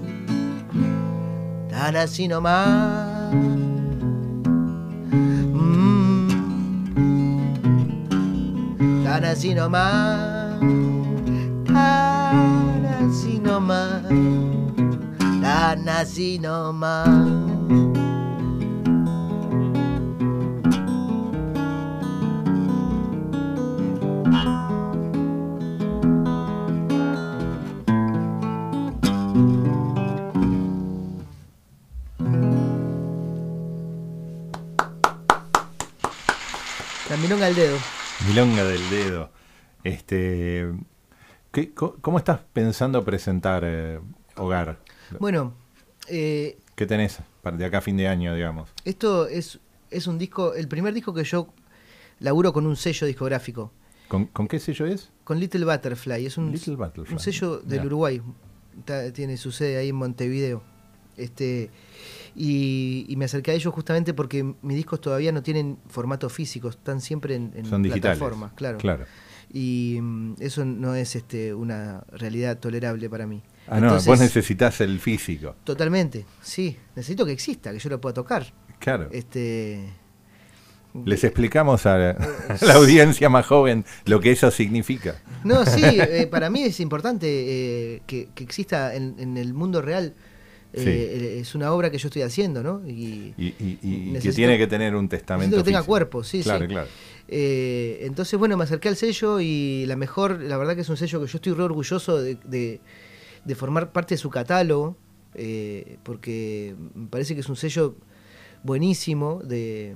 [1.70, 3.61] tan así nomás.
[9.32, 10.60] así nomás,
[11.64, 14.02] tan así nomás,
[15.40, 17.08] tan así nomás.
[37.42, 38.01] al dedo.
[38.28, 39.30] Milonga del dedo.
[39.84, 40.70] Este,
[41.50, 43.98] ¿qué, co- ¿Cómo estás pensando presentar eh,
[44.36, 44.78] Hogar?
[45.18, 45.54] Bueno,
[46.08, 48.70] eh, ¿Qué tenés para de acá a fin de año, digamos?
[48.84, 49.58] esto es,
[49.90, 51.48] es un disco, el primer disco que yo
[52.20, 53.72] laburo con un sello discográfico,
[54.08, 55.10] ¿Con, con qué sello es?
[55.24, 56.26] con Little Butterfly.
[56.26, 57.14] Es un, Little Butterfly.
[57.14, 57.86] un sello del.
[57.86, 58.20] Uruguay.
[58.78, 60.62] Está- tiene su sede ahí en Montevideo.
[61.16, 61.70] Este,
[62.34, 66.68] y, y me acerqué a ellos justamente porque mis discos todavía no tienen formato físico,
[66.68, 68.78] están siempre en, en Son plataformas, claro.
[68.78, 69.04] Claro.
[69.52, 73.42] Y mm, eso no es este, una realidad tolerable para mí.
[73.68, 75.54] Ah, no, vos necesitas el físico.
[75.64, 76.76] Totalmente, sí.
[76.96, 78.46] Necesito que exista, que yo lo pueda tocar.
[78.78, 79.08] Claro.
[79.12, 79.90] Este,
[81.04, 82.10] Les explicamos a la,
[82.60, 85.20] a la audiencia más joven lo que eso significa.
[85.44, 89.82] No, sí, eh, para mí es importante eh, que, que exista en, en el mundo
[89.82, 90.14] real.
[90.74, 90.88] Eh, Sí.
[90.88, 92.82] eh, Es una obra que yo estoy haciendo, ¿no?
[92.88, 95.56] Y, Y, y- y que tiene que tener un testamento.
[95.56, 95.86] que tenga físico.
[95.90, 96.68] cuerpo, sí, claro, sí.
[96.72, 96.88] Claro,
[97.28, 100.96] eh, entonces, bueno, me acerqué al sello y la mejor, la verdad que es un
[100.96, 102.80] sello que yo estoy re orgulloso de, de-
[103.44, 104.96] de formar parte de su catálogo,
[105.34, 107.96] eh, porque me parece que es un sello
[108.62, 109.94] buenísimo de...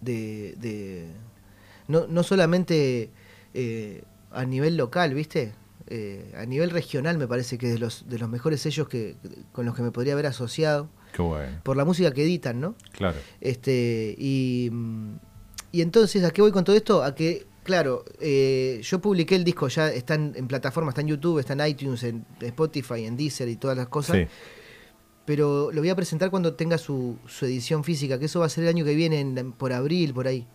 [0.00, 1.06] de, de-
[1.88, 3.10] no, no solamente
[3.54, 5.52] eh, a nivel local, ¿viste?
[5.90, 9.16] Eh, a nivel regional me parece que es de los, de los mejores sellos que,
[9.52, 11.60] con los que me podría haber asociado, Qué bueno.
[11.62, 12.74] por la música que editan, ¿no?
[12.92, 13.16] Claro.
[13.40, 15.14] Este, y, mm,
[15.72, 17.02] y entonces, ¿a qué voy con todo esto?
[17.02, 21.08] A que, claro, eh, yo publiqué el disco, ya está en, en plataformas, está en
[21.08, 24.16] YouTube, está en iTunes, en Spotify, en Deezer y todas las cosas.
[24.16, 24.26] Sí.
[25.24, 28.48] Pero lo voy a presentar cuando tenga su, su edición física, que eso va a
[28.48, 30.46] ser el año que viene, en- por abril, por ahí.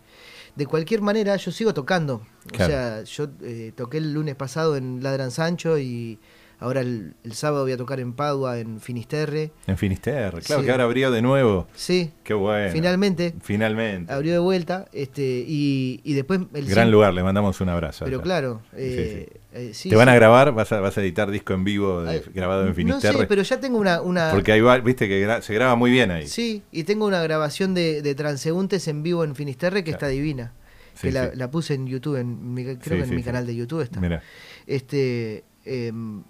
[0.56, 2.22] De cualquier manera, yo sigo tocando.
[2.48, 2.66] Claro.
[2.66, 6.20] O sea, yo eh, toqué el lunes pasado en Ladran Sancho y
[6.64, 9.52] ahora el, el sábado voy a tocar en Padua, en Finisterre.
[9.68, 10.42] En Finisterre.
[10.42, 10.66] Claro Sí.
[10.66, 11.68] que ahora abrió de nuevo.
[11.76, 12.72] Sí, Qué bueno.
[12.72, 14.12] finalmente Finalmente.
[14.12, 14.86] abrió de vuelta.
[14.94, 18.06] este Y, y después el Gran lugar, le mandamos un abrazo.
[18.06, 18.24] Pero allá.
[18.24, 20.52] claro, Sí, eh, eh, sí, ¿Te van a grabar?
[20.54, 23.20] ¿Vas a, vas a editar disco en vivo de- Ay, grabado en No Finisterre?
[23.20, 24.02] sé, pero ya tengo una...
[24.02, 26.28] una Porque ahí va, viste que gra- se graba muy bien ahí.
[26.28, 29.98] Sí, y tengo una grabación de, de transeúntes en vivo en Finisterre que Claro.
[29.98, 30.54] está divina.
[30.96, 33.56] Sí, que la, la puse en YouTube, en mi- creo que en mi canal de
[33.56, 34.00] YouTube está.
[34.00, 34.22] Mira.
[34.68, 36.24] Este, em,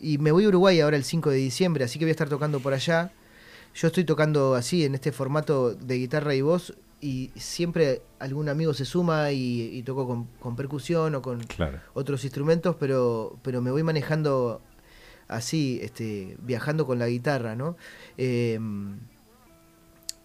[0.00, 2.28] y me voy a Uruguay ahora el 5 de diciembre, así que voy a estar
[2.28, 3.12] tocando por allá.
[3.74, 8.74] Yo estoy tocando así, en este formato de guitarra y voz, y siempre algún amigo
[8.74, 11.78] se suma y, y toco con, con percusión o con Claro.
[11.94, 14.60] otros instrumentos, pero, pero me voy manejando
[15.28, 17.76] así, este, viajando con la guitarra, ¿no?
[18.18, 18.98] Em,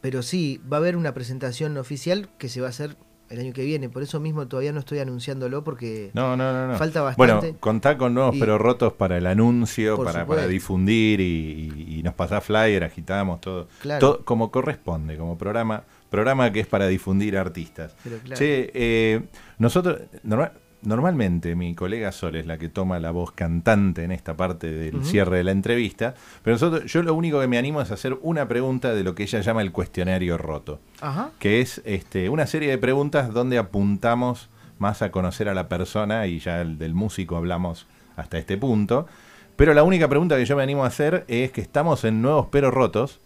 [0.02, 2.98] pero sí, va a haber una presentación oficial que se va a hacer
[3.30, 6.12] el año que viene, por eso mismo todavía no estoy anunciándolo porque...
[6.14, 6.78] No, no, no, no.
[6.78, 7.34] Falta bastante.
[7.48, 12.00] Bueno, contá con nuevos Y- pero rotos para el anuncio, para, para difundir y, y-
[12.00, 13.68] y nos pasás flyer, agitamos todo.
[13.82, 14.00] Claro.
[14.00, 17.94] Todo como corresponde, como programa programa que es para difundir artistas.
[18.04, 18.38] Pero claro.
[18.38, 19.22] Che, eh,
[19.58, 20.52] nosotros, norma-
[20.86, 25.04] normalmente mi colega Sol es la que toma la voz cantante en esta parte del
[25.04, 28.48] cierre de la entrevista, pero nosotros, yo lo único que me animo es hacer una
[28.48, 31.32] pregunta de lo que ella llama el cuestionario roto Ajá.
[31.40, 36.28] que es este, una serie de preguntas donde apuntamos más a conocer a la persona
[36.28, 39.08] y ya el del músico hablamos hasta este punto.
[39.56, 42.48] Pero la única pregunta que yo me animo a hacer es que estamos en nuevos
[42.52, 43.20] pero rotos.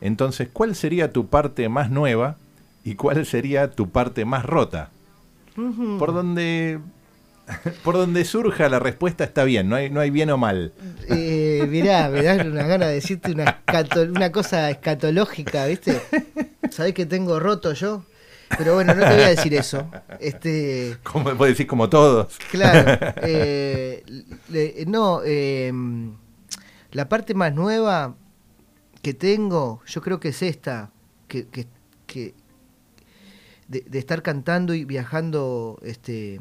[0.00, 2.36] Entonces, ¿cuál sería tu parte más nueva
[2.82, 4.90] y cuál sería tu parte más rota?
[5.98, 6.80] Por donde
[7.84, 10.72] por donde surja la respuesta está bien, no hay, no hay bien o mal.
[11.08, 13.60] Eh, mirá, me da una gana de decirte una,
[14.10, 16.00] una cosa escatológica, ¿viste?
[16.70, 18.04] ¿Sabés que tengo roto yo?
[18.56, 19.88] Pero bueno, no te voy a decir eso.
[20.18, 22.36] Este, Como puedes decir como todos.
[22.50, 22.98] claro.
[23.22, 24.04] eh,
[24.48, 25.72] le- no, eh,
[26.92, 28.14] la parte más nueva
[29.02, 30.90] que tengo, yo creo que es esta,
[31.28, 31.66] que, que,
[32.06, 32.34] que
[33.70, 36.38] de, de estar cantando y viajando, este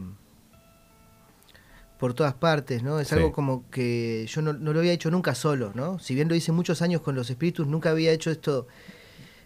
[2.00, 3.00] por todas partes, ¿no?
[3.02, 3.16] Es Sí.
[3.16, 6.00] algo como que yo no, no lo había hecho nunca solo, ¿no?
[6.00, 8.68] Si bien lo hice muchos años con los espíritus, nunca había hecho esto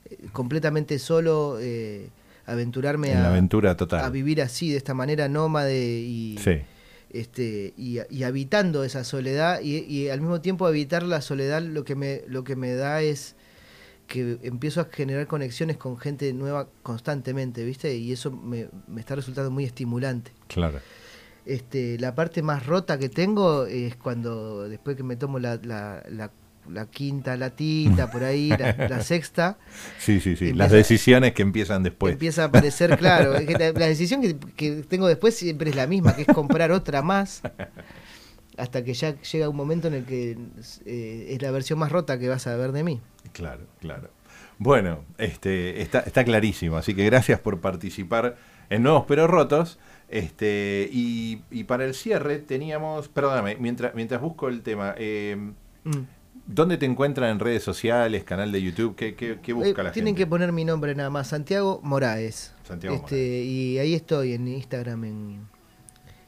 [0.09, 2.09] eh, completamente solo, eh,
[2.45, 4.03] aventurarme En la a, aventura total.
[4.05, 6.59] a vivir así, de esta manera nómade y, Sí.
[7.09, 11.83] este, y, y habitando esa soledad y, y al mismo tiempo habitar la soledad lo
[11.83, 13.35] que me, lo que me da es
[14.07, 17.95] que empiezo a generar conexiones con gente nueva constantemente, ¿viste?
[17.95, 20.31] Y eso me, me está resultando muy estimulante.
[20.47, 20.79] Claro.
[21.45, 26.03] Este, la parte más rota que tengo es cuando después que me tomo la, la,
[26.09, 26.31] la,
[26.69, 29.57] la quinta latita, por ahí, la, sexta,
[29.99, 30.49] Sí, sí, sí.
[30.49, 32.13] Empieza- Las decisiones que empiezan después.
[32.13, 35.75] empieza a aparecer, claro, es que la, la decisión que, que tengo después siempre es
[35.75, 37.41] la misma, que es comprar otra más,
[38.57, 40.37] hasta que ya llega un momento en el que
[40.85, 43.01] eh, es la versión más rota que vas a ver de mí.
[43.33, 44.09] Claro, claro.
[44.57, 48.37] Bueno, este, está, está clarísimo, así que gracias por participar
[48.69, 49.77] en Nuevos Pero Rotos.
[50.09, 55.51] Este, y, y para el cierre teníamos, perdóname, mientras, mientras busco el tema, eh,
[55.85, 56.03] Mm.
[56.47, 58.95] ¿dónde te encuentran en redes sociales, canal de YouTube?
[58.95, 60.19] ¿Qué, qué, qué busca Eh, la tienen gente?
[60.23, 62.53] que poner mi nombre nada más, Santiago Moraes.
[62.65, 63.45] Santiago este, Moraes.
[63.45, 65.47] Y ahí estoy, en Instagram, en,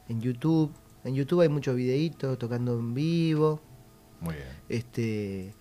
[0.10, 0.74] en YouTube.
[1.06, 3.62] En YouTube hay muchos videitos tocando en vivo.
[4.20, 4.48] Muy bien.
[4.68, 5.54] Este,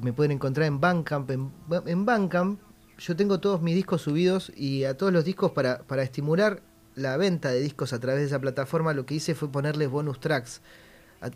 [0.00, 1.30] me pueden encontrar en Bandcamp.
[1.30, 1.50] En,
[1.86, 2.60] en Bandcamp
[2.98, 6.62] yo tengo todos mis discos subidos y a todos los discos para, para estimular
[6.94, 10.20] la venta de discos a través de esa plataforma lo que hice fue ponerles bonus
[10.20, 10.60] tracks.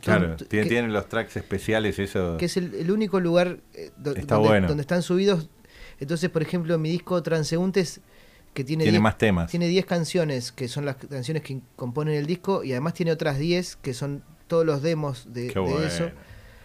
[0.01, 2.37] Claro, que- tienen los tracks especiales, eso.
[2.39, 4.69] que es el, el único lugar eh, do- Está donde, bueno.
[4.69, 5.49] donde están subidos.
[6.01, 8.01] Entonces, por ejemplo, mi disco Transeúntes,
[8.55, 9.51] que tiene Tiene 10 más temas.
[9.51, 13.39] tiene 10 canciones, que son las canciones que componen el disco, y además tiene otras
[13.39, 15.81] 10 que son todos los demos de, Qué de bueno.
[15.87, 16.11] eso,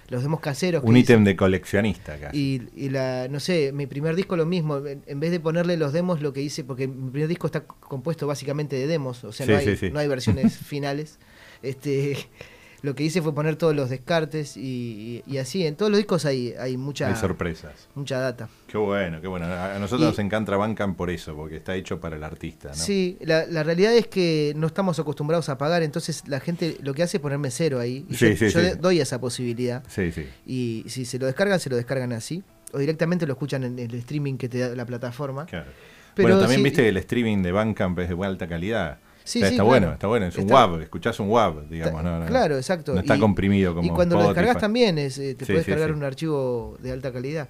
[0.10, 0.84] los demos caseros.
[0.84, 2.38] Un ítem de coleccionista casi.
[2.76, 5.78] Y, y la, no sé, mi primer disco lo mismo, en, en vez de ponerle
[5.78, 9.32] los demos, lo que hice, porque mi primer disco está compuesto básicamente de demos, o
[9.32, 9.91] sea, Sí, no, hay, sí, sí.
[9.91, 11.20] no hay versiones finales.
[11.62, 12.18] Este,
[12.82, 15.97] lo que hice fue poner todos los descartes y, y- y así, en todos los
[15.97, 17.73] discos hay, hay mucha, Hay sorpresas.
[17.95, 18.47] mucha data.
[18.67, 19.45] Qué bueno, qué bueno.
[19.47, 22.75] A nosotros Y- nos encanta Bandcamp por eso, porque está hecho para el artista, ¿no?
[22.75, 26.93] Sí, la, la realidad es que no estamos acostumbrados a pagar, entonces la gente lo
[26.93, 28.05] que hace es ponerme cero ahí.
[28.09, 28.77] Y Sí, yo, sí, yo sí.
[28.80, 29.84] doy esa posibilidad.
[29.89, 30.25] Sí, sí.
[30.45, 32.43] Y si se lo descargan, se lo descargan así.
[32.71, 35.45] O directamente lo escuchan en el streaming que te da la plataforma.
[35.47, 35.71] Claro.
[36.15, 38.99] Pero bueno, también sí- viste que el streaming de Bandcamp es de alta calidad.
[39.24, 39.65] Sí, O sea, sí, está claro.
[39.67, 40.26] bueno, está bueno.
[40.26, 42.01] Es un Está- WAV, escuchás un WAV, digamos.
[42.01, 42.93] Ta- no, no, claro, exacto.
[42.93, 45.67] No está Y- comprimido como Y cuando lo descargas también es, eh, te Sí, puedes
[45.67, 47.47] cargar un archivo de alta calidad.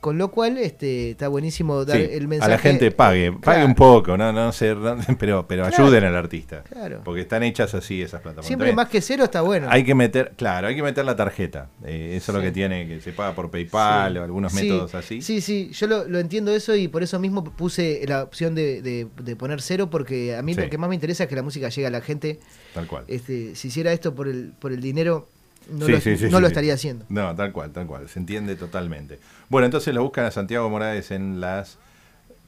[0.00, 2.52] Con lo cual este, está buenísimo dar Sí, el mensaje.
[2.52, 4.76] a la gente pague, pague un poco, no, no sé,
[5.18, 5.84] pero, pero Claro.
[5.84, 6.62] ayuden al artista.
[6.62, 7.00] Claro.
[7.04, 8.46] Porque están hechas así esas plataformas.
[8.46, 9.66] Siempre más que cero está bueno.
[9.70, 11.70] Hay que meter, claro, hay que meter la tarjeta.
[11.84, 14.18] Eh, eso es lo que tiene, que se paga por PayPal Sí.
[14.18, 15.22] o algunos métodos así.
[15.22, 18.82] Sí, sí, yo lo, lo entiendo eso y por eso mismo puse la opción de,
[18.82, 21.42] de- de poner cero porque a mí lo que más me interesa es que la
[21.42, 22.38] música llegue a la gente.
[22.74, 23.04] Tal cual.
[23.08, 25.28] Este, si hiciera esto por el, por el dinero,
[25.70, 26.46] no, Sí, lo, sí, sí, no sí, lo sí.
[26.46, 27.04] estaría haciendo.
[27.08, 28.08] No, tal cual, tal cual.
[28.08, 29.18] Se entiende totalmente.
[29.48, 31.78] Bueno, entonces lo buscan a Santiago Morales en las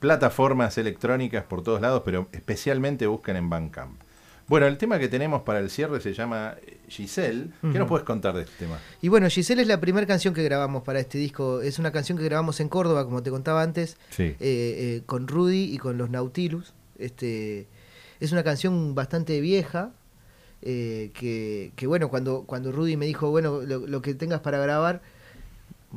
[0.01, 4.01] plataformas electrónicas por todos lados, pero especialmente buscan en Bandcamp.
[4.47, 7.49] Bueno, el tema que tenemos para el cierre se llama eh, Giselle.
[7.61, 8.79] ¿Qué nos puedes contar de este tema?
[9.03, 11.61] Y bueno, Giselle es la primera canción que grabamos para este disco.
[11.61, 15.75] Es una canción que grabamos en Córdoba, como te contaba antes, eh, eh, con Rudy
[15.75, 16.73] y con los Nautilus.
[16.99, 17.67] Este,
[18.21, 19.91] es una canción bastante vieja,
[20.63, 24.59] eh, que, que bueno, cuando, cuando Rudy me dijo, bueno, lo, lo que tengas para
[24.59, 25.03] grabar,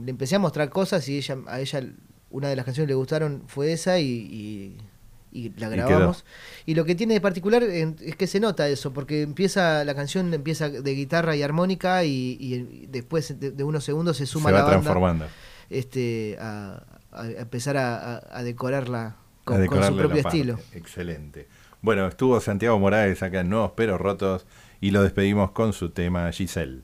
[0.02, 1.84] le empecé a mostrar cosas y ella, a ella
[2.30, 4.78] una de las canciones que le gustaron fue esa y, y-
[5.34, 6.26] y la grabamos.
[6.66, 10.34] Y, lo que tiene de particular es que se nota eso, porque empieza la canción
[10.34, 14.60] empieza de guitarra y armónica y, después de, de unos segundos se suma se va
[14.60, 15.26] la banda transformando.
[15.70, 16.84] este, a,
[17.38, 20.60] empezar a, decorarla con, su propio estilo.
[20.74, 21.48] Excelente.
[21.84, 24.46] Bueno, estuvo Santiago Morales acá en Nuevos Pero Rotos
[24.82, 26.84] y lo despedimos con su tema Giselle.